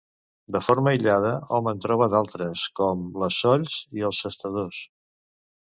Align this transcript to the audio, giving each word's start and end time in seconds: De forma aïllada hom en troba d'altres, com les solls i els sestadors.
De 0.53 0.61
forma 0.67 0.89
aïllada 0.91 1.33
hom 1.57 1.69
en 1.73 1.83
troba 1.83 2.07
d'altres, 2.15 2.65
com 2.81 3.07
les 3.25 3.39
solls 3.45 3.79
i 4.01 4.07
els 4.11 4.23
sestadors. 4.27 4.85